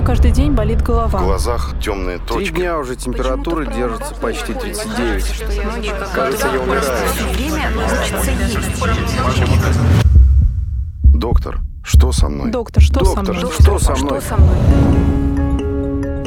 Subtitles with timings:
[0.00, 1.18] меня каждый день болит голова.
[1.18, 2.54] В глазах темные Три точки.
[2.54, 5.44] дня уже температура держится почти 39.
[6.14, 6.82] Кажется, я умираю.
[11.04, 12.50] Доктор, что со мной?
[12.50, 13.52] Доктор, что со Доктор, мной?
[13.60, 14.20] что со мной?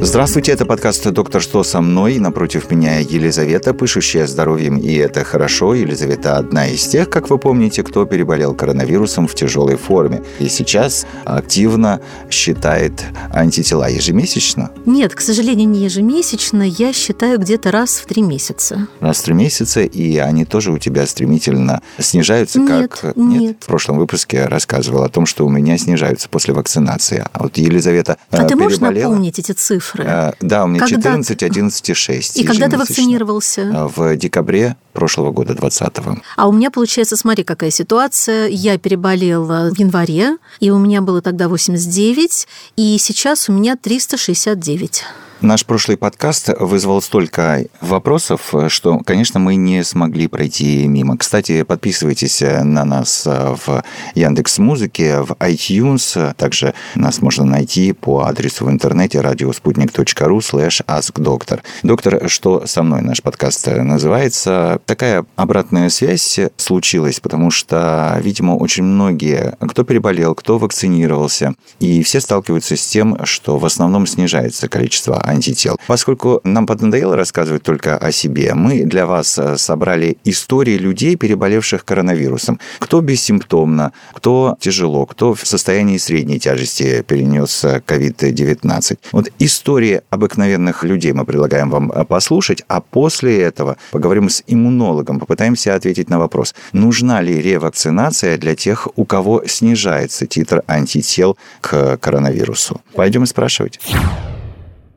[0.05, 5.73] Здравствуйте, это подкаст «Доктор, что со мной?» Напротив меня Елизавета, пышущая здоровьем, и это хорошо.
[5.73, 10.21] Елизавета одна из тех, как вы помните, кто переболел коронавирусом в тяжелой форме.
[10.39, 16.63] И сейчас активно считает антитела ежемесячно, Нет, к сожалению, не ежемесячно.
[16.63, 18.87] Я считаю где-то раз в три месяца.
[18.99, 23.15] раз в три месяца, и они тоже у тебя стремительно снижаются, Нет, как...
[23.15, 23.55] нет.
[23.61, 27.23] В прошлом выпуске я рассказывал о том, что у меня снижаются после вакцинации.
[27.31, 29.11] А вот Елизавета А э, ты можешь переболела.
[29.11, 29.92] напомнить эти цифры?
[29.97, 32.37] Э, Да, у меня Когда 14, 11 и 6.
[32.37, 33.61] И когда ты вакцинировался?
[33.61, 36.17] Э, В декабре прошлого года, 20-го.
[36.37, 38.47] А у меня получается, смотри, какая ситуация.
[38.47, 42.47] Я переболела в январе, и у меня было тогда 89,
[42.77, 45.03] и сейчас у меня 369.
[45.41, 51.17] Наш прошлый подкаст вызвал столько вопросов, что, конечно, мы не смогли пройти мимо.
[51.17, 53.83] Кстати, подписывайтесь на нас в
[54.15, 56.33] Яндекс Музыке, в iTunes.
[56.35, 61.61] Также нас можно найти по адресу в интернете радиоспутник.ру слэш askdoктор.
[61.81, 64.79] Доктор, что со мной наш подкаст называется?
[64.85, 72.19] Такая обратная связь случилась, потому что, видимо, очень многие, кто переболел, кто вакцинировался, и все
[72.19, 75.77] сталкиваются с тем, что в основном снижается количество антител.
[75.87, 81.85] Поскольку нам поднадоело рассказывать только о себе, мы для вас э, собрали истории людей, переболевших
[81.85, 82.59] коронавирусом.
[82.79, 88.97] Кто бессимптомно, кто тяжело, кто в состоянии средней тяжести перенес э, COVID-19.
[89.11, 94.72] Вот истории обыкновенных людей мы предлагаем вам э, послушать, а после этого поговорим с иммунологом,
[95.19, 101.97] попытаемся ответить на вопрос, нужна ли ревакцинация для тех, у кого снижается титр антител к
[101.97, 102.81] коронавирусу.
[102.93, 103.79] Пойдем спрашивать.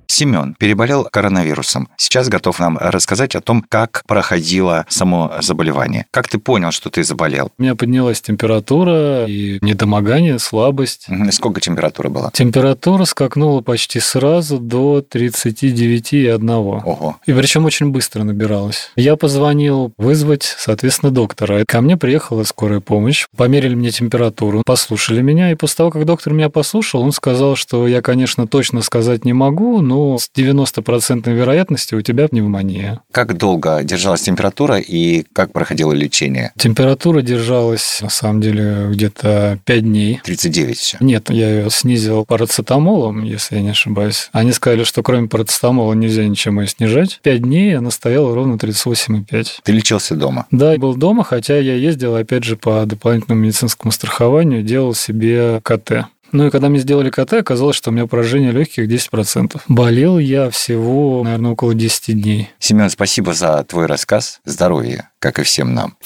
[0.08, 1.88] Семен переболел коронавирусом.
[1.96, 6.06] Сейчас готов нам рассказать о том, как проходило само заболевание.
[6.10, 7.50] Как ты понял, что ты заболел?
[7.58, 11.08] У меня поднялась температура и недомогание, слабость.
[11.30, 12.30] Сколько температура была?
[12.32, 16.82] Температура скакнула почти сразу до 39,1.
[16.84, 17.16] Ого.
[17.26, 18.90] И причем очень быстро набиралась.
[18.96, 21.64] Я позвонил вызвать, соответственно, доктора.
[21.66, 26.32] Ко мне приехала скорая помощь, померили мне температуру, послушали меня, и после того, как доктор
[26.32, 31.98] меня послушал, он сказал, что я, конечно, точно сказать не могу, но с 90% вероятностью
[31.98, 33.00] у тебя пневмония.
[33.12, 36.52] Как долго держалась температура и как проходило лечение?
[36.58, 40.20] Температура держалась, на самом деле, где-то 5 дней.
[40.24, 40.96] 39 все.
[41.00, 44.28] Нет, я ее снизил парацетамолом, если я не ошибаюсь.
[44.32, 47.20] Они сказали, что кроме парацетамола нельзя ничем ее снижать.
[47.22, 49.46] Пять дней она стояла ровно 38,5.
[49.62, 50.46] Ты лечился дома.
[50.50, 56.06] Да, был дома, хотя я ездил, опять же, по дополнительному медицинскому страхованию, делал себе КТ.
[56.32, 59.60] Ну и когда мне сделали КТ, оказалось, что у меня поражение легких 10%.
[59.68, 62.50] Болел я всего, наверное, около 10 дней.
[62.58, 64.40] Семен, спасибо за твой рассказ.
[64.44, 65.96] Здоровья, как и всем нам.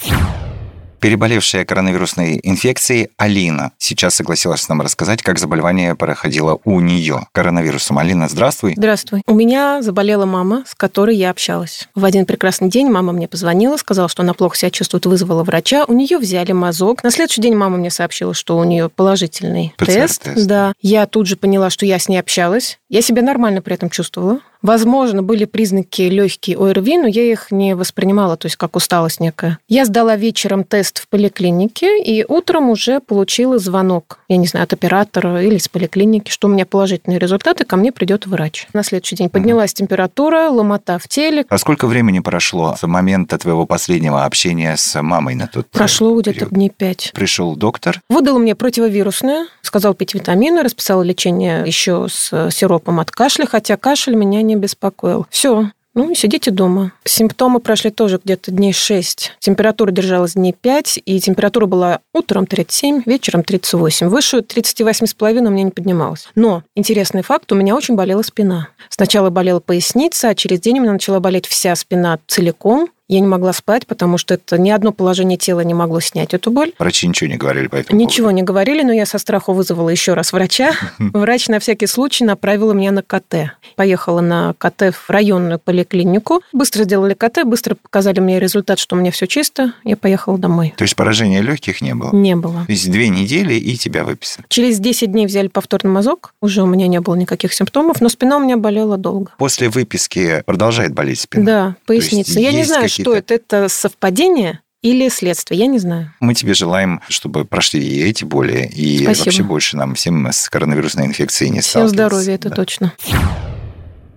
[1.00, 7.98] Переболевшая коронавирусной инфекцией Алина сейчас согласилась нам рассказать, как заболевание проходило у нее коронавирусом.
[7.98, 8.74] Алина, здравствуй.
[8.76, 9.22] Здравствуй.
[9.26, 11.88] У меня заболела мама, с которой я общалась.
[11.94, 15.86] В один прекрасный день мама мне позвонила, сказала, что она плохо себя чувствует, вызвала врача.
[15.88, 17.02] У нее взяли мазок.
[17.02, 20.22] На следующий день мама мне сообщила, что у нее положительный тест.
[20.24, 20.46] ПЦР-тест.
[20.46, 20.74] Да.
[20.82, 22.78] Я тут же поняла, что я с ней общалась.
[22.90, 24.40] Я себя нормально при этом чувствовала.
[24.62, 29.58] Возможно, были признаки легкие ОРВИ, но я их не воспринимала, то есть как усталость некая.
[29.68, 34.72] Я сдала вечером тест в поликлинике, и утром уже получила звонок, я не знаю, от
[34.72, 38.66] оператора или из поликлиники, что у меня положительные результаты, ко мне придет врач.
[38.72, 41.46] На следующий день поднялась температура, ломота в теле.
[41.48, 46.46] А сколько времени прошло с момента твоего последнего общения с мамой на тот Прошло где-то
[46.46, 47.12] дней пять.
[47.14, 53.46] Пришел доктор, Выдал мне противовирусное, сказал пить витамины, расписал лечение еще с сиропом от кашля,
[53.46, 55.26] хотя кашель меня не беспокоил.
[55.30, 55.70] Все.
[55.92, 56.92] Ну, сидите дома.
[57.04, 59.32] Симптомы прошли тоже где-то дней 6.
[59.40, 64.06] Температура держалась дней 5, и температура была утром 37, вечером 38.
[64.06, 66.28] Выше 38,5 у меня не поднималась.
[66.36, 68.68] Но интересный факт, у меня очень болела спина.
[68.88, 72.88] Сначала болела поясница, а через день у меня начала болеть вся спина целиком.
[73.10, 76.52] Я не могла спать, потому что это ни одно положение тела не могло снять эту
[76.52, 76.70] боль.
[76.78, 80.14] врачи ничего не говорили по этому Ничего не говорили, но я со страху вызвала еще
[80.14, 80.74] раз врача.
[81.00, 83.56] Врач на всякий случай направила меня на КТ.
[83.74, 86.42] Поехала на КТ в районную поликлинику.
[86.52, 89.72] Быстро сделали КТ, быстро показали мне результат, что у меня все чисто.
[89.82, 90.72] Я поехала домой.
[90.76, 92.14] То есть поражения легких не было?
[92.14, 92.64] Не было.
[92.66, 94.46] То есть две недели и тебя выписали.
[94.48, 96.32] Через 10 дней взяли повторный мазок.
[96.40, 99.32] Уже у меня не было никаких симптомов, но спина у меня болела долго.
[99.36, 101.44] После выписки продолжает болеть спина?
[101.44, 102.38] Да, поясница.
[102.38, 103.34] Я не знаю, что это.
[103.34, 106.12] Это совпадение или следствие, я не знаю.
[106.20, 109.24] Мы тебе желаем, чтобы прошли и эти боли, и Спасибо.
[109.26, 111.94] вообще больше нам всем с коронавирусной инфекцией не Всем сталкиваться.
[111.94, 112.56] здоровья, это Да.
[112.56, 112.92] точно.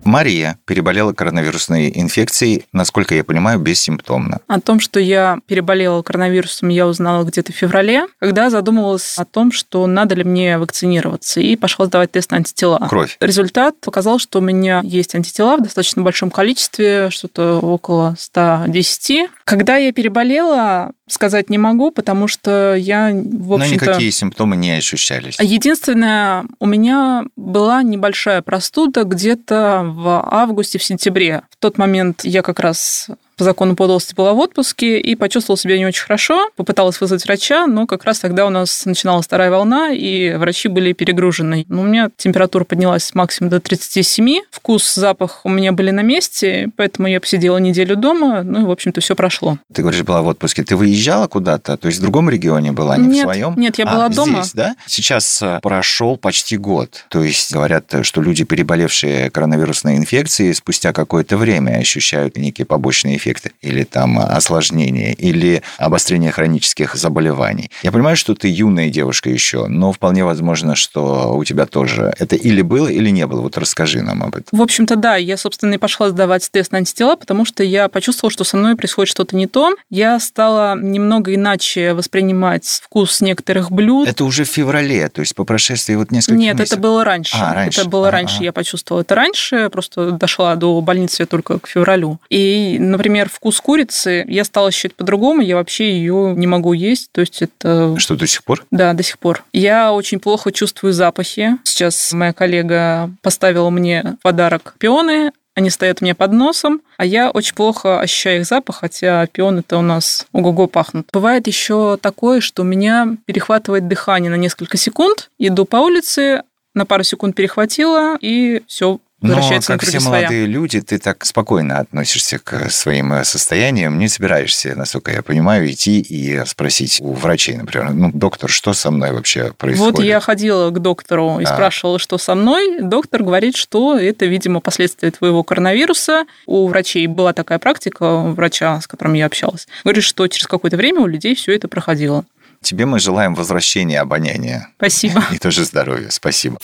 [0.04, 4.40] Мария переболела коронавирусной инфекцией, насколько я понимаю, бессимптомно.
[4.46, 9.52] О том, что я переболела коронавирусом, я узнала где-то в феврале, когда задумывалась о том,
[9.52, 12.86] что надо ли мне вакцинироваться, и пошла сдавать тест на антитела.
[12.88, 13.16] Кровь.
[13.20, 19.30] Результат показал, что у меня есть антитела в достаточно большом количестве, что-то около 110.
[19.44, 23.86] Когда я переболела, сказать не могу, потому что я, в Но общем-то...
[23.86, 25.36] никакие симптомы не ощущались.
[25.38, 31.42] Единственное, у меня была небольшая простуда где-то в августе, в сентябре.
[31.50, 35.76] В тот момент я как раз по закону подлости была в отпуске и почувствовала себя
[35.78, 36.48] не очень хорошо.
[36.56, 40.92] Попыталась вызвать врача, но как раз тогда у нас начиналась вторая волна, и врачи были
[40.92, 41.66] перегружены.
[41.68, 44.40] У меня температура поднялась максимум до 37.
[44.50, 48.70] Вкус, запах у меня были на месте, поэтому я посидела неделю дома, ну и, в
[48.70, 49.58] общем-то, все прошло.
[49.72, 50.62] Ты говоришь, была в отпуске.
[50.62, 51.76] Ты выезжала куда-то?
[51.76, 53.54] То есть в другом регионе была, не Нет, в своем?
[53.56, 54.42] нет, я А, была дома.
[54.42, 54.76] Здесь, да?
[54.86, 57.04] Сейчас э, прошел почти год.
[57.08, 63.16] То есть говорят, э, что люди, переболевшие коронавирусной инфекцией, спустя какое-то время ощущают некие побочные
[63.16, 63.23] эффекты
[63.62, 67.70] или там осложнения, или обострение хронических заболеваний.
[67.82, 72.36] Я понимаю, что ты юная девушка еще, но вполне возможно, что у тебя тоже это
[72.36, 73.40] или было, или не было.
[73.42, 74.58] Вот расскажи нам об этом.
[74.58, 78.30] В общем-то, да, я, собственно, и пошла сдавать тест на антитела, потому что я почувствовала,
[78.30, 79.74] что со мной происходит что-то не то.
[79.90, 84.08] Я стала немного иначе воспринимать вкус некоторых блюд.
[84.08, 86.72] Это уже в феврале, то есть по прошествии вот нескольких Нет, месяцев.
[86.78, 87.36] это было раньше.
[87.40, 87.80] А, раньше.
[87.80, 88.36] Это было А, раньше.
[88.40, 88.44] а.
[88.44, 92.18] Я почувствовала это раньше, просто дошла до больницы только к февралю.
[92.30, 95.40] И, например, вкус курицы я стала ощущать по-другому.
[95.40, 97.10] Я вообще ее не могу есть.
[97.12, 98.64] То есть это Что до сих пор?
[98.70, 99.44] да, до сих пор.
[99.52, 101.56] Я очень плохо чувствую запахи.
[101.64, 105.30] Сейчас моя коллега поставила мне подарок пионы.
[105.56, 109.78] Они стоят у меня под носом, а я очень плохо ощущаю их запах, хотя пионы-то
[109.78, 111.06] у нас ого-го пахнут.
[111.12, 115.30] Бывает еще такое, что у меня перехватывает дыхание на несколько секунд.
[115.38, 116.42] Иду по улице,
[116.74, 120.22] на пару секунд перехватила, и все Но, возвращается как все своя.
[120.22, 125.70] молодые люди, ты так спокойно относишься к своим э, состояниям, не собираешься, насколько я понимаю,
[125.70, 129.96] идти и спросить у врачей, например, ну, доктор, что со мной вообще происходит?
[129.96, 131.46] Вот я ходила к доктору и А.
[131.46, 132.80] спрашивала, что со мной.
[132.80, 136.24] Доктор говорит, что это, видимо, последствия твоего коронавируса.
[136.46, 139.66] У врачей была такая практика, у врача, с которым я общалась.
[139.84, 142.24] Говорит, что через какое-то время у людей все это проходило.
[142.60, 145.24] Тебе мы желаем возвращения обоняния Спасибо.
[145.32, 146.08] и тоже здоровья.
[146.10, 146.58] Спасибо.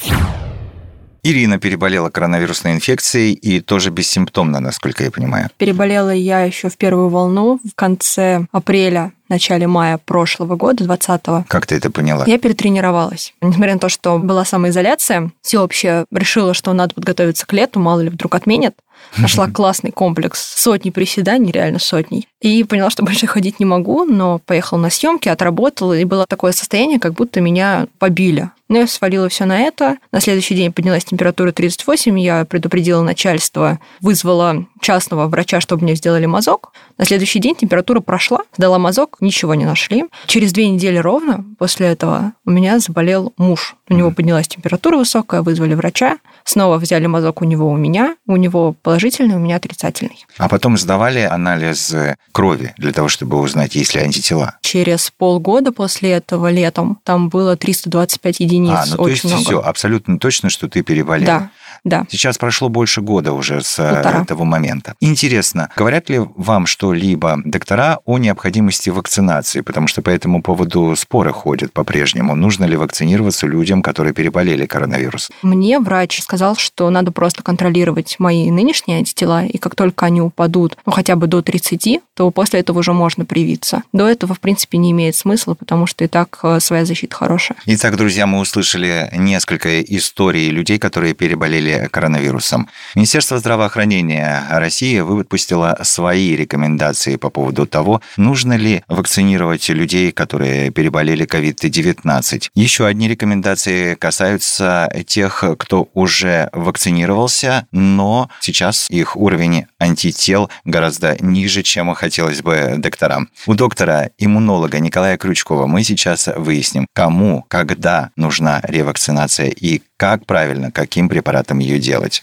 [1.22, 5.50] Ирина переболела коронавирусной инфекцией и тоже бессимптомно, насколько я понимаю.
[5.58, 11.44] Переболела я еще в первую волну в конце апреля, начале мая прошлого года, 20-го.
[11.48, 12.24] Как ты это поняла?
[12.26, 13.34] Я перетренировалась.
[13.40, 18.08] Несмотря на то, что была самоизоляция, всеобщая решила, что надо подготовиться к лету, мало ли
[18.08, 18.74] вдруг отменят.
[19.16, 22.26] Нашла классный комплекс, сотни приседаний, реально сотни.
[22.40, 26.52] И поняла, что больше ходить не могу, но поехала на съемки, отработала, и было такое
[26.52, 28.50] состояние, как будто меня побили.
[28.68, 29.96] Но я свалила все на это.
[30.12, 36.26] На следующий день поднялась температура 38, я предупредила начальство, вызвала частного врача, чтобы мне сделали
[36.26, 36.72] мазок.
[36.96, 40.04] На следующий день температура прошла, сдала мазок, ничего не нашли.
[40.26, 43.74] Через две недели ровно после этого у меня заболел муж.
[43.90, 48.36] У него поднялась температура высокая, вызвали врача, снова взяли мазок у него у меня, у
[48.36, 50.24] него положительный, у меня отрицательный.
[50.38, 54.54] А потом сдавали анализ э, крови для того, чтобы узнать, есть ли антитела.
[54.62, 59.44] Через полгода после этого летом там было 325 единиц, а, ну то есть очень много.
[59.44, 61.26] все, абсолютно точно, что ты переболела.
[61.26, 61.50] Да,
[61.84, 62.06] да.
[62.10, 64.22] Сейчас прошло больше года уже с э, Полтора.
[64.22, 64.94] этого момента.
[65.00, 69.60] Интересно, говорят ли вам что-либо доктора о необходимости вакцинации?
[69.60, 72.34] Потому что по этому поводу споры ходят по-прежнему.
[72.34, 75.34] Нужно ли вакцинироваться людям, которые переболели коронавирусом?
[75.42, 80.76] Мне врач сказал, что надо просто контролировать мои нынешние антитела, и как только они упадут,
[80.84, 83.82] ну, хотя бы до 30, то после этого уже можно привиться.
[83.92, 87.56] До этого, в принципе, не имеет смысла, потому что и так э, своя защита хорошая.
[87.66, 92.68] Итак, друзья, мы услышали несколько историй людей, которые переболели коронавирусом.
[92.94, 101.26] Министерство здравоохранения России выпустило свои рекомендации по поводу того, нужно ли вакцинировать людей, которые переболели
[101.26, 102.50] COVID-19.
[102.54, 111.62] Еще одни рекомендации касаются тех, кто уже вакцинировался, но сейчас их уровень антител гораздо ниже,
[111.64, 113.28] чем хотелось бы докторам.
[113.46, 121.08] У доктора-иммунолога Николая Крючкова мы сейчас выясним, кому, когда нужна ревакцинация и как правильно, каким
[121.08, 122.22] препаратом ее делать.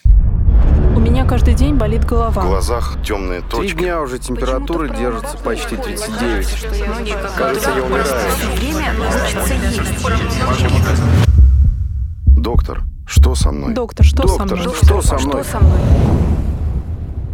[0.95, 2.41] У меня каждый день болит В голова.
[2.41, 3.75] глазах темные Три точки.
[3.75, 6.47] дня уже температура держится почти 39.
[7.37, 8.05] Кажется, я умираю.
[12.25, 13.73] Доктор, что со мной?
[13.73, 14.75] Доктор, что со Доктор, мной?
[14.81, 15.43] что со мной?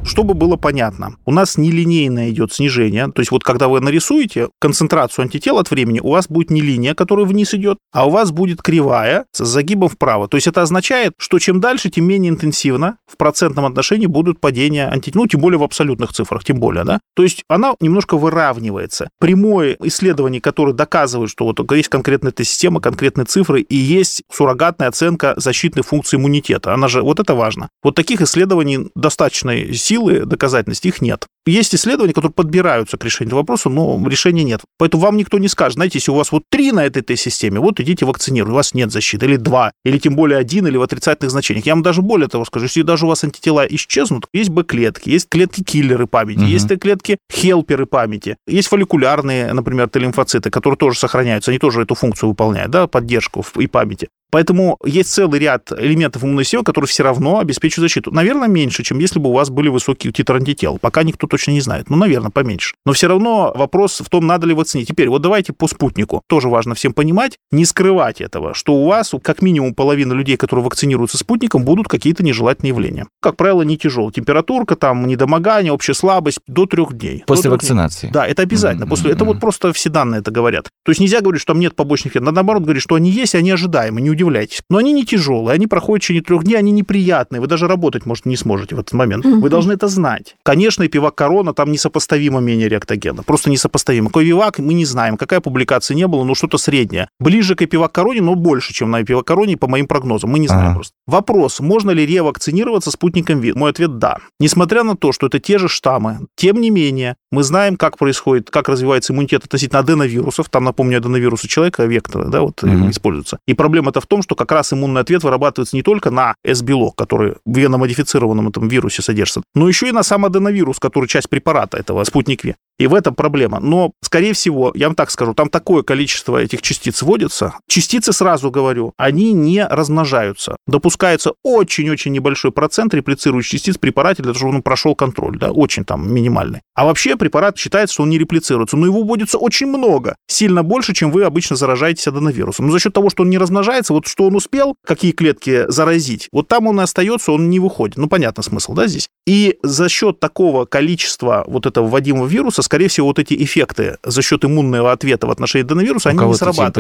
[0.06, 3.12] Чтобы было понятно, у нас нелинейное идет снижение.
[3.12, 6.94] То есть вот когда вы нарисуете концентрацию антител от времени, у вас будет не линия,
[6.94, 10.28] которая вниз идет, а у вас будет кривая с загибом вправо.
[10.28, 14.88] То есть это означает, что чем дальше, тем менее интенсивно в процентном отношении будут падения
[14.88, 17.00] антител, ну, тем более в абсолютных цифрах, тем более, да.
[17.16, 19.10] То есть она немножко выравнивается.
[19.20, 24.88] Прямое исследование, которое доказывает, что вот есть конкретная эта система, конкретные цифры, и есть суррогатная
[24.90, 26.74] оценка защитной функции иммунитета.
[26.74, 27.70] Она же, вот это важно.
[27.84, 31.28] Вот таких исследований достаточной силы доказательности их нет.
[31.46, 34.62] Есть исследования, которые подбираются к решению вопроса, но решения нет.
[34.78, 37.80] Поэтому вам никто не скажет, знаете, если у вас вот три на этой Т-системе, вот
[37.82, 41.32] идите вакцинируйте, у вас нет защиты, или два, или тем более один, или в отрицательных
[41.32, 41.66] значениях.
[41.66, 45.28] Я вам даже более того скажу, если даже у вас антитела исчезнут, есть Б-клетки, есть
[45.30, 46.48] клетки-киллеры памяти, угу.
[46.48, 52.72] есть Т-клетки-хелперы памяти, есть фолликулярные, например, Т-лимфоциты, которые тоже сохраняются, они тоже эту функцию выполняют,
[52.72, 54.08] да, поддержку и памяти.
[54.34, 58.10] Поэтому есть целый ряд элементов иммунной системы, которые все равно обеспечивают защиту.
[58.10, 60.80] Наверное, меньше, чем если бы у вас были высокие титры антител.
[60.82, 61.90] Пока никто точно не знает.
[61.90, 62.76] Ну, наверное, поменьше.
[62.86, 64.90] Но все равно вопрос в том, надо ли вакцинировать.
[64.90, 66.22] Теперь, вот давайте по спутнику.
[66.28, 70.64] Тоже важно всем понимать, не скрывать этого, что у вас как минимум половина людей, которые
[70.64, 73.08] вакцинируются спутником, будут какие-то нежелательные явления.
[73.20, 74.12] Как правило, не тяжелые.
[74.12, 77.24] Температурка, там, недомогание, общая слабость до трех дней.
[77.26, 78.08] После трех вакцинации?
[78.08, 78.14] Дней.
[78.14, 78.84] Да, это обязательно.
[78.84, 78.90] Mm-hmm.
[78.90, 79.12] После...
[79.12, 80.70] Это вот просто все данные это говорят.
[80.86, 82.26] То есть нельзя говорить, что там нет побочных эффектов.
[82.26, 84.62] Надо наоборот говорить, что они есть, и они ожидаемы, не удивляйтесь.
[84.70, 88.06] Но они не тяжелые, они проходят в течение трех дней, они неприятные, вы даже работать,
[88.06, 89.26] может, не сможете в этот момент.
[89.26, 90.36] Вы должны это знать.
[90.44, 94.10] Конечно, пивак корона там несопоставимо менее реактогена, просто несопоставимо.
[94.10, 97.08] Ковивак мы не знаем, какая публикация не было, но что-то среднее.
[97.18, 100.50] Ближе к пивак короне, но больше, чем на пивак короне, по моим прогнозам, мы не
[100.50, 100.76] знаем ага.
[100.76, 100.94] просто.
[101.08, 103.56] Вопрос, можно ли ревакцинироваться спутником ВИД?
[103.56, 104.18] Мой ответ– да.
[104.42, 108.50] Несмотря на то, что это те же штаммы, тем не менее, мы знаем, как происходит,
[108.50, 110.50] как развивается иммунитет относительно аденовирусов.
[110.50, 112.90] Там, напомню, аденовирусы человека, вектора, да, вот угу.
[112.90, 113.40] используются.
[113.48, 117.36] И проблема-то в том, что как раз иммунный ответ вырабатывается не только на S-белок, который
[117.46, 122.04] в веномодифицированном этом вирусе содержится, но еще и на сам аденовирус, который часть препарата этого
[122.06, 122.56] спутник Ви.
[122.80, 123.60] И в этом проблема.
[123.60, 127.54] Но, скорее всего, я вам так скажу, там такое количество этих частиц вводится.
[127.68, 130.56] Частицы, сразу говорю, они не размножаются.
[130.66, 135.38] Допускается очень-очень небольшой процент реплицирующих частиц в препарате для того, чтобы он прошел контроль.
[135.38, 136.62] Да, очень там минимальный.
[136.74, 138.76] А вообще препарат считается, что он не реплицируется.
[138.76, 140.16] Но его вводится очень много.
[140.28, 142.66] Сильно больше, чем вы обычно заражаетесь аденовирусом.
[142.66, 146.28] Но за счет того, что он не размножается, вот что он успел, какие клетки заразить,
[146.32, 147.98] вот там он и остается, он не выходит.
[147.98, 149.10] Ну, понятно смысл, да, здесь?
[149.28, 151.03] И за счет такого количества
[151.48, 155.66] вот этого вводимого вируса скорее всего, вот эти эффекты за счет иммунного ответа в отношении
[155.66, 156.74] аденовируса, У они не срабатывают.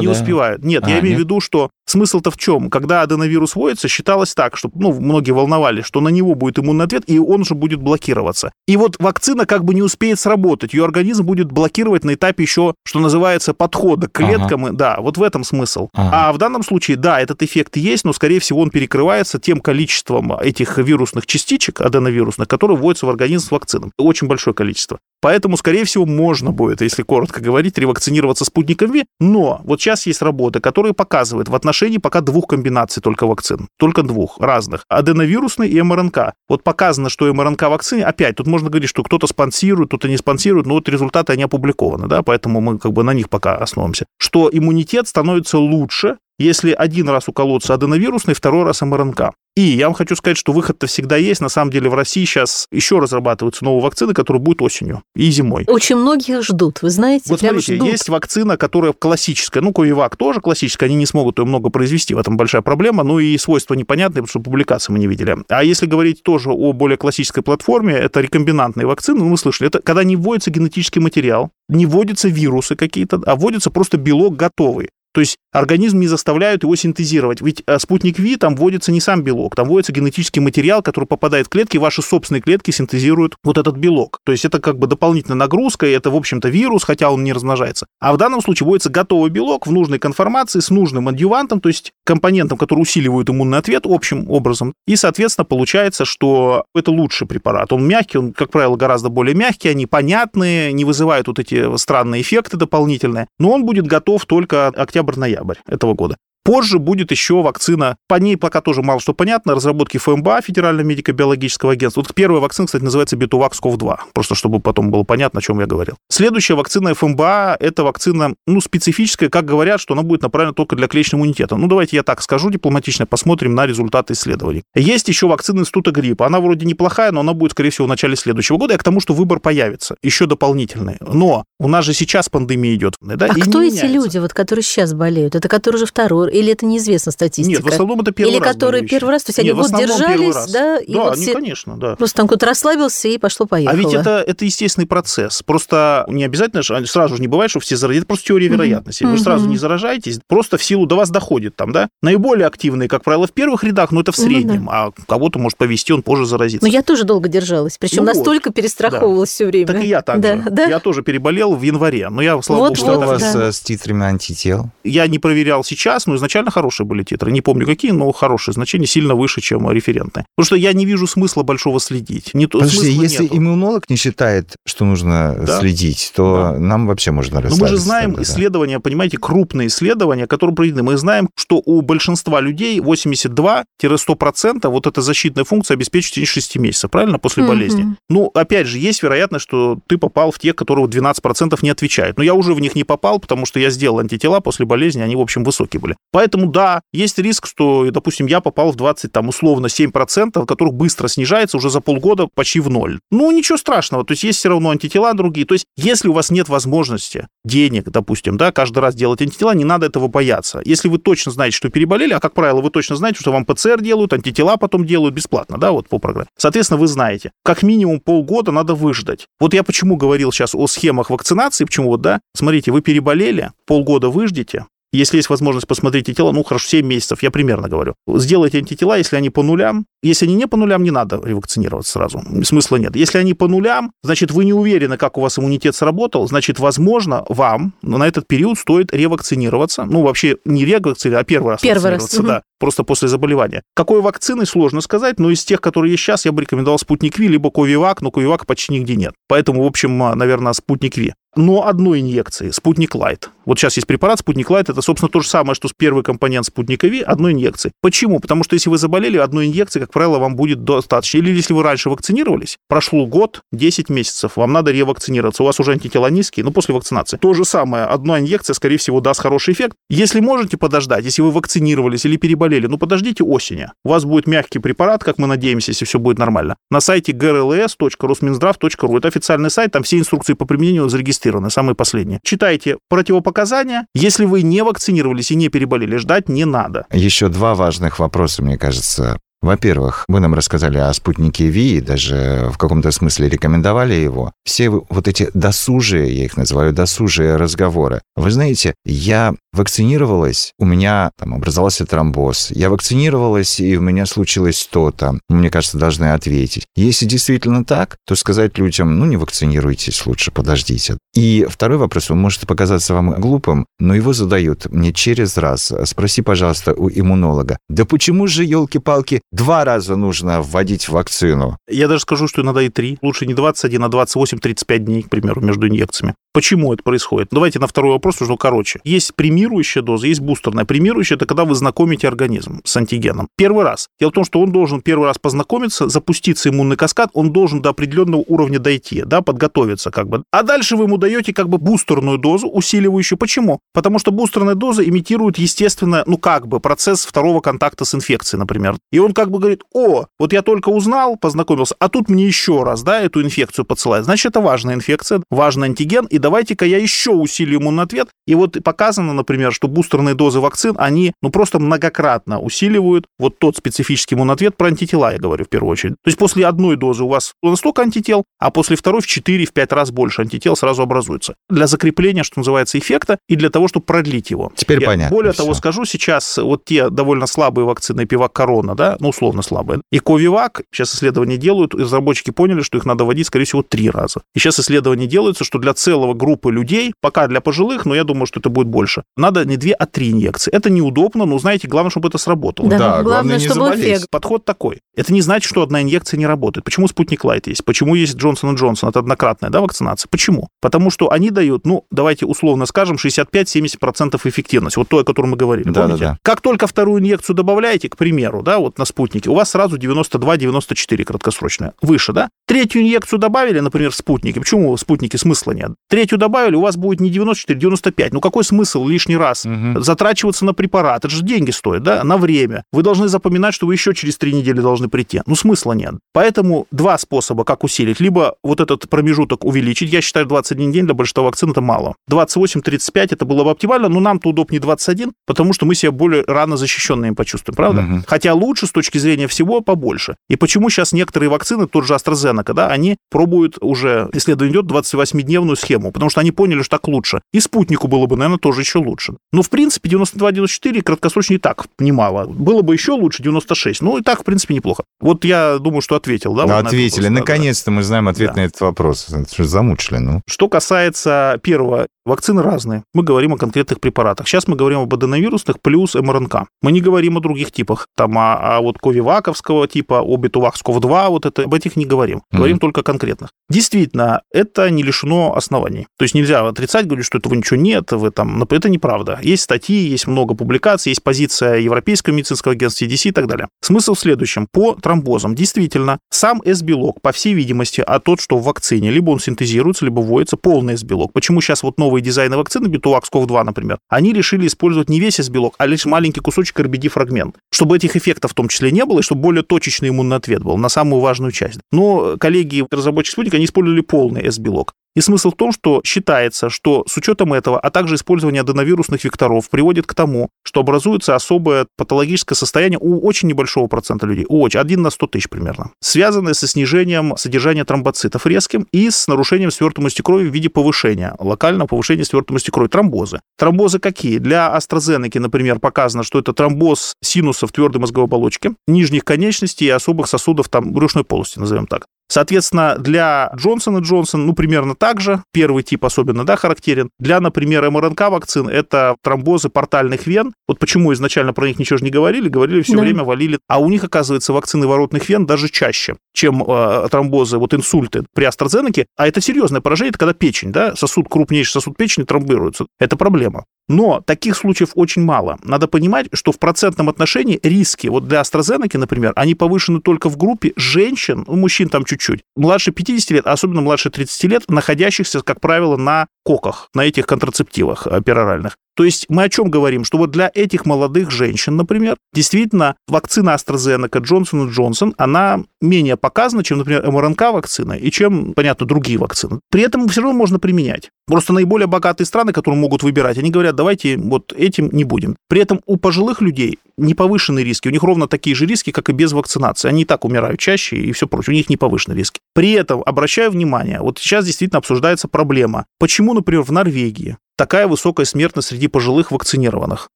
[0.00, 0.12] Не да?
[0.12, 0.64] успевают.
[0.64, 2.70] Нет, а, я имею в виду, что смысл-то в чем?
[2.70, 7.04] Когда аденовирус вводится, считалось так, что, ну, многие волновались, что на него будет иммунный ответ,
[7.06, 8.52] и он же будет блокироваться.
[8.66, 12.74] И вот вакцина как бы не успеет сработать, ее организм будет блокировать на этапе еще,
[12.84, 14.66] что называется, подхода к клеткам.
[14.66, 14.76] Ага.
[14.76, 15.88] Да, вот в этом смысл.
[15.94, 16.28] Ага.
[16.28, 20.32] А в данном случае, да, этот эффект есть, но, скорее всего, он перекрывается тем количеством
[20.32, 23.92] этих вирусных частичек аденовирусных, которые вводятся в организм с вакцином.
[23.98, 24.98] Очень большое количество.
[25.22, 29.04] Поэтому, скорее всего, можно будет, если коротко говорить, ревакцинироваться спутником Ви.
[29.18, 33.68] Но вот сейчас есть работа, которая показывает в отношении пока двух комбинаций только вакцин.
[33.78, 34.84] Только двух разных.
[34.88, 36.32] Аденовирусный и МРНК.
[36.48, 40.66] Вот показано, что МРНК вакцины, опять, тут можно говорить, что кто-то спонсирует, кто-то не спонсирует,
[40.66, 44.06] но вот результаты, они опубликованы, да, поэтому мы как бы на них пока основываемся.
[44.18, 49.32] Что иммунитет становится лучше, если один раз уколоться аденовирусный, второй раз МРНК.
[49.56, 51.40] И я вам хочу сказать, что выход-то всегда есть.
[51.40, 55.64] На самом деле в России сейчас еще разрабатываются новые вакцины, которые будут осенью и зимой.
[55.66, 57.88] Очень многие ждут, вы знаете, Вот прям смотрите, ждут.
[57.88, 62.18] есть вакцина, которая классическая, ну, Ковивак тоже классическая, они не смогут ее много произвести, в
[62.18, 65.38] этом большая проблема, ну и свойства непонятные, потому что публикации мы не видели.
[65.48, 69.80] А если говорить тоже о более классической платформе, это рекомбинантные вакцины, ну, мы слышали, это
[69.80, 74.90] когда не вводится генетический материал, не вводятся вирусы какие-то, а вводится просто белок готовый.
[75.16, 77.40] То есть организм не заставляют его синтезировать.
[77.40, 81.46] Ведь э, спутник Ви, там вводится не сам белок, там вводится генетический материал, который попадает
[81.46, 84.20] в клетки, ваши собственные клетки синтезируют вот этот белок.
[84.26, 87.32] То есть это как бы дополнительная нагрузка, и это, в общем-то, вирус, хотя он не
[87.32, 87.86] размножается.
[87.98, 91.92] А в данном случае вводится готовый белок в нужной конформации с нужным адъювантом, то есть
[92.04, 94.74] компонентом, который усиливает иммунный ответ общим образом.
[94.86, 97.72] И, соответственно, получается, что это лучший препарат.
[97.72, 102.20] Он мягкий, он, как правило, гораздо более мягкий, они понятные, не вызывают вот эти странные
[102.20, 106.16] эффекты дополнительные, но он будет готов только октябрь октябрь-ноябрь этого года.
[106.46, 111.72] Позже будет еще вакцина, по ней пока тоже мало что понятно, разработки ФМБА, Федерального медико-биологического
[111.72, 112.02] агентства.
[112.02, 115.66] Вот первая вакцина, кстати, называется Бетувакс КОВ-2, просто чтобы потом было понятно, о чем я
[115.66, 115.96] говорил.
[116.08, 120.86] Следующая вакцина ФМБА– это вакцина, ну, специфическая, как говорят, что она будет направлена только для
[120.86, 121.56] клеточного иммунитета.
[121.56, 124.62] Ну, давайте я так скажу дипломатично, посмотрим на результаты исследований.
[124.76, 126.26] Есть еще вакцина института гриппа.
[126.26, 128.74] Она вроде неплохая, но она будет, скорее всего, в начале следующего года.
[128.74, 130.98] Я к тому, что выбор появится, еще дополнительный.
[131.00, 132.94] Но у нас же сейчас пандемия идет.
[133.00, 135.34] Да, а кто эти люди, вот, которые сейчас болеют?
[135.34, 137.56] Это которые уже второй Или это неизвестна статистика?
[137.58, 139.56] Нет, в основном это первый Или раз которые были первый раз, то есть они Нет,
[139.56, 140.78] в год основном первый держались, да?
[140.78, 141.96] и Да, вот они, все- конечно, да.
[141.96, 143.72] Просто там кто-то расслабился и пошло-поехало.
[143.74, 145.42] А ведь это, это естественный процесс.
[145.42, 148.00] Просто не обязательно, же, сразу же не бывает, что все заразятся.
[148.02, 149.04] Это просто теория вероятности.
[149.04, 149.18] Вы Мгм.
[149.20, 151.88] сразу не заражаетесь, просто в силу до вас доходит там, да.
[152.02, 154.30] Наиболее активные, как правило, в первых рядах, но это в Ну да.
[154.30, 154.68] среднем.
[154.70, 156.66] А кого-то может повести, он позже заразится.
[156.66, 159.66] Но я тоже долго держалась, причем Ну вот, настолько перестраховывалась все время.
[159.66, 160.42] Так и я так да, же.
[160.50, 160.64] Да?
[160.66, 163.48] Я тоже переболел в январе, но я, слава Вот, богу, Что вот, у вас да.
[163.48, 164.70] э, с титрами антител?
[164.84, 167.30] я не проверял сейчас, но изначально хорошие были титры.
[167.32, 170.26] Не помню какие, но хорошие значения, сильно выше, чем референтные.
[170.36, 172.34] Потому что я не вижу смысла большого следить.
[172.34, 173.36] Не то, Подожди, если нету.
[173.36, 175.60] иммунолог не считает, что нужно Да.
[175.60, 176.58] следить, то Да.
[176.58, 177.62] нам вообще можно Но расслабиться.
[177.64, 178.22] мы же знаем тогда, да.
[178.32, 180.82] исследования, понимаете, крупные исследования, которые проведены.
[180.82, 186.58] Мы знаем, что у большинства людей 82-100% вот эта защитная функция обеспечивает в течение 6
[186.58, 187.52] месяцев, правильно, после Мгм.
[187.52, 187.86] болезни.
[188.08, 192.16] Ну, опять же, есть вероятность, что ты попал в тех, которые 12% не отвечают.
[192.18, 195.16] Но я уже в них не попал, потому что я сделал антитела после болезни, они,
[195.16, 195.96] в общем, высокие были.
[196.12, 201.08] Поэтому, да, есть риск, что, допустим, я попал в 20, там, условно, 7%, которых быстро
[201.08, 203.00] снижается уже за полгода почти в ноль.
[203.10, 205.46] Ну, ничего страшного, то есть есть все равно антитела другие.
[205.46, 209.64] То есть если у вас нет возможности денег, допустим, да, каждый раз делать антитела, не
[209.64, 210.60] надо этого бояться.
[210.64, 213.80] Если вы точно знаете, что переболели, а, как правило, вы точно знаете, что вам ПЦР
[213.80, 216.28] делают, антитела потом делают бесплатно, да, вот по программе.
[216.38, 219.26] Соответственно, вы знаете, как минимум полгода надо выждать.
[219.40, 224.08] Вот я почему говорил сейчас о схемах вакцинации, почему вот, да, смотрите, вы переболели, полгода
[224.08, 227.94] выждите, если есть возможность посмотреть тела, ну, хорошо, 7 месяцев, я примерно говорю.
[228.06, 229.86] Сделайте антитела, если они по нулям.
[230.02, 232.22] Если они не по нулям, не надо ревакцинироваться сразу.
[232.44, 232.94] Смысла нет.
[232.94, 237.24] Если они по нулям, значит, вы не уверены, как у вас иммунитет сработал, значит, возможно,
[237.28, 239.84] вам на этот период стоит ревакцинироваться.
[239.84, 243.62] Ну, вообще, не ревакцинироваться, а первый раз Первый раз, вакцинироваться, да, просто после заболевания.
[243.74, 247.28] Какой вакцины, сложно сказать, но из тех, которые есть сейчас, я бы рекомендовал Спутник V,
[247.28, 249.14] либо Ковивак, но Ковивак почти нигде нет.
[249.28, 251.14] Поэтому, в общем, наверное, Спутник V.
[251.36, 253.30] Но одной инъекции, Спутник Лайт.
[253.44, 256.88] Вот сейчас есть препарат Спутник Лайт, это, собственно, то же самое, что первый компонент Спутника
[256.88, 257.72] V, одной инъекции.
[257.82, 258.18] Почему?
[258.20, 261.18] Потому что если вы заболели, одной инъекции, как правило, вам будет достаточно.
[261.18, 265.72] Или если вы раньше вакцинировались, прошло год, 10 месяцев, вам надо ревакцинироваться, у вас уже
[265.72, 267.18] антитела низкие, но после вакцинации.
[267.18, 269.76] То же самое, одна инъекция, скорее всего, даст хороший эффект.
[269.90, 273.68] Если можете подождать, если вы вакцинировались или переболели, ну подождите осени.
[273.84, 276.56] У вас будет мягкий препарат, как мы надеемся, если все будет нормально.
[276.70, 278.96] На сайте grls.rosminzdrav.ru.
[278.98, 282.20] Это официальный сайт, там все инструкции по применению зарегистрированы, самые последние.
[282.22, 283.86] Читайте противопоказания.
[283.94, 286.86] Если вы не вакцинировались и не переболели, ждать не надо.
[286.92, 289.18] Еще два важных вопроса, мне кажется.
[289.42, 294.32] Во-первых, вы нам рассказали о спутнике Ви, даже в каком-то смысле рекомендовали его.
[294.44, 298.02] Все вот эти досужие, я их называю досужие разговоры.
[298.16, 302.50] Вы знаете, я вакцинировалась, у меня там образовался тромбоз.
[302.50, 305.18] Я вакцинировалась, и у меня случилось то-то.
[305.28, 306.66] Мне кажется, должны ответить.
[306.76, 310.98] Если действительно так, то сказать людям, ну, не вакцинируйтесь, лучше подождите.
[311.14, 315.72] И второй вопрос, он может показаться вам глупым, но его задают мне через раз.
[315.84, 317.58] Спроси, пожалуйста, у иммунолога.
[317.68, 321.58] Да почему же, елки-палки, два раза нужно вводить вакцину?
[321.68, 322.98] Я даже скажу, что иногда и три.
[323.02, 326.14] Лучше не 21, а 28-35 дней, к примеру, между инъекциями.
[326.36, 327.28] Почему это происходит?
[327.30, 328.78] Давайте на второй вопрос уже короче.
[328.84, 330.66] Есть премирующая доза, есть бустерная.
[330.66, 333.28] Премирующая– это когда вы знакомите организм с антигеном.
[333.38, 333.88] Первый раз.
[333.98, 337.70] Дело в том, что он должен первый раз познакомиться, запуститься иммунный каскад, он должен до
[337.70, 340.24] определенного уровня дойти, да, подготовиться как бы.
[340.30, 343.16] А дальше вы ему даете как бы бустерную дозу, усиливающую.
[343.16, 343.60] Почему?
[343.72, 348.76] Потому что бустерная доза имитирует, естественно, ну как бы процесс второго контакта с инфекцией, например.
[348.92, 352.62] И он как бы говорит, о, вот я только узнал, познакомился, а тут мне еще
[352.62, 354.04] раз, да, эту инфекцию подсылают.
[354.04, 358.08] Значит, это важная инфекция, важный антиген, и давайте-ка я еще усилю ответ.
[358.26, 363.56] И вот показано, например, что бустерные дозы вакцин, они, ну, просто многократно усиливают вот тот
[363.56, 365.94] специфический иммунный ответ про антитела, я говорю, в первую очередь.
[366.02, 369.92] То есть после одной дозы у вас настолько антител, а после второй в 4-5 раз
[369.92, 371.36] больше антител сразу образуется.
[371.48, 374.50] Для закрепления, что называется, эффекта и для того, чтобы продлить его.
[374.56, 375.42] Теперь Я понятно Более всё.
[375.42, 380.00] того, скажу сейчас, вот те довольно слабые вакцины Пивак Корона, да, ну, условно слабые, и
[380.00, 384.22] Ковивак, сейчас исследования делают, и разработчики поняли, что их надо вводить, скорее всего, три раза.
[384.34, 388.26] И сейчас исследования делаются, что для целого группы людей, пока для пожилых, но я думаю,
[388.26, 390.52] что это будет больше, надо не две, а три инъекции.
[390.52, 392.68] Это неудобно, но, знаете, главное, чтобы это сработало.
[392.68, 393.84] Да, Да, главное, главное не чтобы заболеть.
[393.84, 394.10] эффект.
[394.10, 394.80] Подход такой.
[394.96, 396.64] Это не значит, что одна инъекция не работает.
[396.64, 397.64] Почему Спутник Лайт есть?
[397.64, 398.88] Почему есть Джонсон и Джонсон?
[398.90, 400.08] Это однократная да, вакцинация.
[400.08, 400.48] Почему?
[400.60, 404.76] Потому что они дают, ну, давайте условно скажем, 65-70% эффективность.
[404.76, 405.68] Вот то, о котором мы говорили.
[405.70, 406.04] Да, помните?
[406.04, 406.18] да, да.
[406.22, 411.04] Как только вторую инъекцию добавляете, к примеру, да, вот на спутнике, у вас сразу 92-94
[411.04, 411.72] краткосрочная.
[411.82, 412.28] Выше, да?
[412.46, 414.40] Третью инъекцию добавили, например, в спутнике.
[414.40, 415.72] Почему в спутнике смысла нет?
[415.88, 418.12] Третью третью добавили, у вас будет не 94, 95.
[418.12, 419.80] Ну какой смысл лишний раз угу.
[419.80, 421.04] затрачиваться на препарат?
[421.04, 422.62] Это же деньги стоит, да, на время.
[422.72, 425.22] Вы должны запоминать, что вы еще через три недели должны прийти.
[425.26, 425.94] Ну смысла нет.
[426.12, 428.00] Поэтому два способа, как усилить.
[428.00, 429.92] Либо вот этот промежуток увеличить.
[429.92, 431.96] Я считаю, 21 день для большинства вакцин это мало.
[432.10, 436.56] 28-35 это было бы оптимально, но нам-то удобнее 21, потому что мы себя более рано
[436.56, 437.80] защищенными почувствуем, правда?
[437.82, 438.04] Угу.
[438.06, 440.16] Хотя лучше с точки зрения всего побольше.
[440.28, 445.56] И почему сейчас некоторые вакцины, тот же AstraZeneca, да, они пробуют уже, исследование идет, 28-дневную
[445.56, 447.20] схему, потому что они поняли, что так лучше.
[447.32, 449.14] И спутнику было бы, наверное, тоже еще лучше.
[449.32, 452.26] Но, в принципе, 92-94 краткосрочно и так немало.
[452.26, 453.82] Было бы еще лучше 96.
[453.82, 454.84] Ну, и так, в принципе, неплохо.
[455.00, 456.46] Вот я думаю, что ответил, да?
[456.46, 457.08] да ответили.
[457.08, 458.42] Наконец-то мы знаем ответ да.
[458.42, 459.08] на этот вопрос.
[459.08, 460.22] Это же замучили, ну.
[460.28, 462.84] Что касается первого, вакцины разные.
[462.94, 464.26] Мы говорим о конкретных препаратах.
[464.26, 466.46] Сейчас мы говорим об аденовирусных плюс МРНК.
[466.62, 467.88] Мы не говорим о других типах.
[467.96, 472.22] Там, а, а вот ковиваковского типа, обитуваксков-2, вот это, об этих не говорим.
[472.30, 472.60] Говорим mm-hmm.
[472.60, 473.30] только о конкретных.
[473.50, 475.86] Действительно, это не лишено оснований.
[475.98, 478.42] То есть нельзя отрицать, говорить, что этого ничего нет, вы там...
[478.42, 479.18] Это неправда.
[479.22, 483.48] Есть статьи, есть много публикаций, есть позиция Европейского медицинского агентства CDC и так далее.
[483.60, 484.46] Смысл в следующем.
[484.52, 485.34] По тромбозам.
[485.34, 490.00] Действительно, сам S-белок, по всей видимости, а тот, что в вакцине, либо он синтезируется, либо
[490.00, 491.12] вводится полный S-белок.
[491.12, 495.66] Почему сейчас вот новые дизайны вакцины, Бетувакс-КоВ-2, например, они решили использовать не весь S-белок, а
[495.66, 499.42] лишь маленький кусочек RBD-фрагмент, чтобы этих эффектов в том числе не было, и чтобы более
[499.42, 501.60] точечный иммунный ответ был на самую важную часть.
[501.72, 504.74] Но коллеги разработчики спутника, они использовали полный S-белок.
[504.96, 509.50] И смысл в том, что считается, что с учетом этого, а также использование аденовирусных векторов
[509.50, 514.58] приводит к тому, что образуется особое патологическое состояние у очень небольшого процента людей, у очень,
[514.58, 520.00] 1 на 100 тысяч примерно, связанное со снижением содержания тромбоцитов резким и с нарушением свертываемости
[520.00, 523.20] крови в виде повышения, локального повышения свертываемости крови, тромбозы.
[523.36, 524.16] Тромбозы какие?
[524.16, 530.08] Для AstraZeneca, например, показано, что это тромбоз синусов твердой мозговой оболочки, нижних конечностей и особых
[530.08, 531.86] сосудов там брюшной полости, назовем так.
[532.08, 536.90] Соответственно, для Джонсона Джонсон, ну, примерно так же, первый тип особенно, да, характерен.
[536.98, 540.32] Для, например, МРНК вакцин это тромбозы портальных вен.
[540.46, 542.80] Вот почему изначально про них ничего же не говорили, говорили все да.
[542.80, 543.38] время, валили.
[543.48, 548.26] А у них, оказывается, вакцины воротных вен даже чаще, чем э, тромбозы, вот инсульты при
[548.26, 548.86] AstraZeneca.
[548.96, 552.66] А это серьезное поражение, это когда печень, да, сосуд, крупнейший сосуд печени тромбируется.
[552.80, 553.44] Это проблема.
[553.68, 555.38] Но таких случаев очень мало.
[555.42, 560.16] Надо понимать, что в процентном отношении риски, вот для AstraZeneca, например, они повышены только в
[560.16, 565.20] группе женщин, у мужчин там чуть-чуть, младше 50 лет, а особенно младше 30 лет, находящихся,
[565.20, 568.56] как правило, на коках, на этих контрацептивах э, пероральных.
[568.76, 569.84] То есть мы о чем говорим?
[569.84, 576.44] Что вот для этих молодых женщин, например, действительно вакцина AstraZeneca, Johnson Johnson, она менее показана,
[576.44, 579.40] чем, например, МРНК-вакцина и чем, понятно, другие вакцины.
[579.50, 580.90] При этом все равно можно применять.
[581.06, 585.16] Просто наиболее богатые страны, которые могут выбирать, они говорят, давайте вот этим не будем.
[585.28, 588.90] При этом у пожилых людей не повышенные риски, у них ровно такие же риски, как
[588.90, 589.68] и без вакцинации.
[589.68, 592.20] Они и так умирают чаще и все прочее, у них не повышенные риски.
[592.34, 598.06] При этом, обращаю внимание, вот сейчас действительно обсуждается проблема, почему, например, в Норвегии такая высокая
[598.06, 599.88] смертность среди пожилых вакцинированных,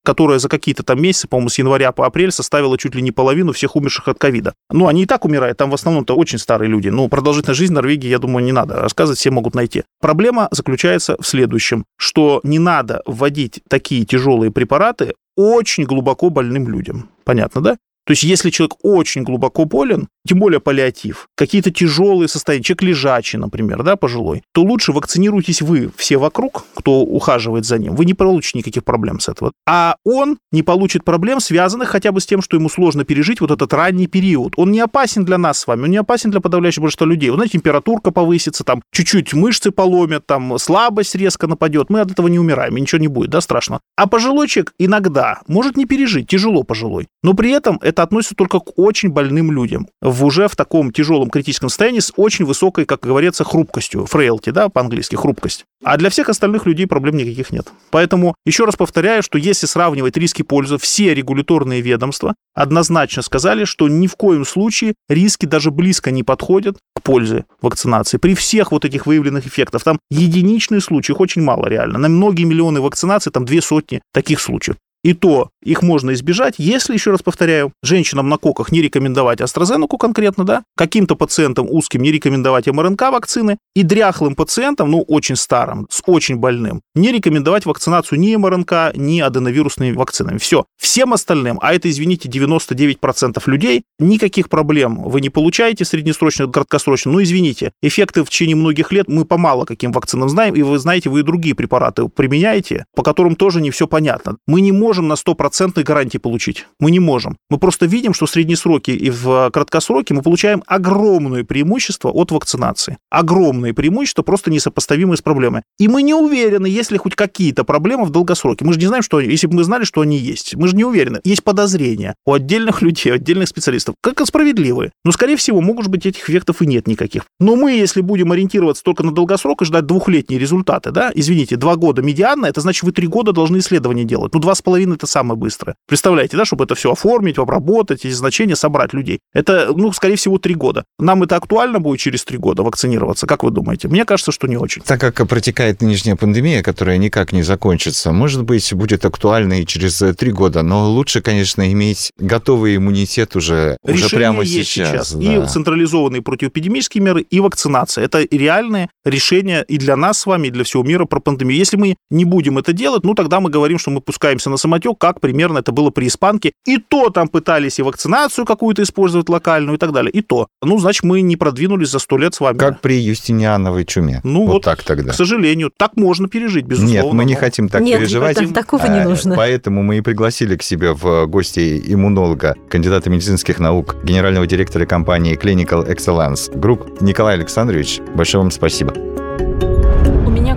[0.05, 3.53] которая за какие-то там месяцы, по-моему, с января по апрель составила чуть ли не половину
[3.53, 4.55] всех умерших от ковида.
[4.71, 6.89] Ну, они и так умирают, там в основном-то очень старые люди.
[6.89, 9.85] Ну, продолжительность жизни Норвегии, я думаю, не надо рассказывать, все могут найти.
[10.01, 17.09] Проблема заключается в следующем, что не надо вводить такие тяжелые препараты очень глубоко больным людям.
[17.25, 17.77] Понятно, да?
[18.11, 23.39] То есть, если человек очень глубоко болен, тем более паллиатив, какие-то тяжелые состояния, человек лежачий,
[23.39, 27.95] например, да, пожилой, то лучше вакцинируйтесь вы все вокруг, кто ухаживает за ним.
[27.95, 29.53] Вы не получите никаких проблем с этого.
[29.65, 33.53] А он не получит проблем, связанных хотя бы с тем, что ему сложно пережить вот
[33.53, 34.55] этот ранний период.
[34.57, 37.31] Он не опасен для нас с вами, он не опасен для подавляющего большинства людей.
[37.31, 41.91] Вот, знаете, температурка повысится, там чуть-чуть мышцы поломят, там слабость резко нападет.
[41.91, 43.79] Мы от этого не умираем, и ничего не будет, да, страшно.
[43.97, 47.07] А пожилой человек иногда может не пережить, тяжело пожилой.
[47.23, 51.31] Но при этом это относится только к очень больным людям в уже в таком тяжелом
[51.31, 55.65] критическом состоянии с очень высокой, как говорится, хрупкостью, фрейлти, да, по-английски, хрупкость.
[55.83, 57.69] А для всех остальных людей проблем никаких нет.
[57.91, 63.89] Поэтому еще раз повторяю, что если сравнивать риски пользы, все регуляторные ведомства однозначно сказали, что
[63.89, 68.19] ни в коем случае риски даже близко не подходят к пользе вакцинации.
[68.19, 71.99] При всех вот этих выявленных эффектах, там единичные случаи, их очень мало реально.
[71.99, 74.77] На многие миллионы вакцинаций, там две сотни таких случаев.
[75.03, 79.99] И то их можно избежать, если, еще раз повторяю, женщинам на коках не рекомендовать AstraZeneca
[79.99, 85.87] конкретно, да, каким-то пациентам узким не рекомендовать МРНК вакцины, и дряхлым пациентам, ну, очень старым,
[85.91, 90.39] с очень больным, не рекомендовать вакцинацию ни МРНК, ни аденовирусными вакцинами.
[90.39, 90.65] Все.
[90.79, 97.13] Всем остальным, а это, извините, 99% людей, никаких проблем вы не получаете среднесрочно, краткосрочно.
[97.13, 100.79] Ну, извините, эффекты в течение многих лет мы по мало каким вакцинам знаем, и вы
[100.79, 104.37] знаете, вы и другие препараты применяете, по которым тоже не все понятно.
[104.47, 106.67] Мы не можем можем на стопроцентной гарантии получить.
[106.81, 107.37] Мы не можем.
[107.49, 112.33] Мы просто видим, что в средние сроки и в краткосроке мы получаем огромное преимущество от
[112.33, 112.99] вакцинации.
[113.09, 115.63] Огромное преимущество, просто несопоставимые с проблемой.
[115.79, 118.65] И мы не уверены, есть ли хоть какие-то проблемы в долгосроке.
[118.65, 120.57] Мы же не знаем, что они, если бы мы знали, что они есть.
[120.57, 121.21] Мы же не уверены.
[121.23, 123.95] Есть подозрения у отдельных людей, у отдельных специалистов.
[124.03, 124.91] Как справедливые.
[125.05, 127.27] Но, скорее всего, могут быть этих эффектов и нет никаких.
[127.39, 131.77] Но мы, если будем ориентироваться только на долгосрок и ждать двухлетние результаты, да, извините, два
[131.77, 134.35] года медианно, это значит, вы три года должны исследования делать.
[134.35, 135.77] Ну, два с половиной это самое быстрое.
[135.87, 139.21] Представляете, да, чтобы это все оформить, обработать, эти значения собрать людей.
[139.33, 140.85] Это, ну, скорее всего, три года.
[140.99, 143.89] Нам это актуально будет через три года вакцинироваться, как вы думаете?
[143.89, 144.83] Мне кажется, что не очень.
[144.83, 150.03] Так как протекает нынешняя пандемия, которая никак не закончится, может быть, будет актуально и через
[150.17, 155.09] три года, но лучше, конечно, иметь готовый иммунитет уже, уже прямо есть сейчас.
[155.09, 155.13] сейчас.
[155.15, 155.45] Да.
[155.45, 158.05] И централизованные противоэпидемические меры, и вакцинация.
[158.05, 161.57] Это реальные решения и для нас с вами, и для всего мира про пандемию.
[161.57, 164.99] Если мы не будем это делать, ну тогда мы говорим, что мы пускаемся на самотек,
[164.99, 166.53] как примерно это было при испанке.
[166.65, 170.13] И то там пытались и вакцинацию какую-то использовать локальную и так далее.
[170.13, 170.47] И то.
[170.63, 172.59] Ну, значит, мы не продвинулись за сто лет с вами.
[172.59, 174.21] Как при Юстиниановой чуме.
[174.23, 175.13] Ну вот, вот так тогда.
[175.13, 177.03] К сожалению, так можно пережить, безусловно.
[177.03, 178.41] Нет, мы не хотим так Нет, переживать.
[178.41, 179.35] Нет, такого не А, нужно.
[179.35, 185.37] Поэтому мы и пригласили к себе в гости иммунолога, кандидата медицинских наук, генерального директора компании
[185.37, 188.01] Clinical Excellence Group Николай Александрович.
[188.15, 189.20] Большое вам спасибо.